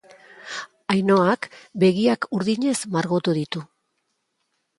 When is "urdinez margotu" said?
2.39-3.37